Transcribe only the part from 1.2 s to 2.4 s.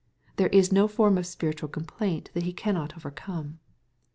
spiritual complaint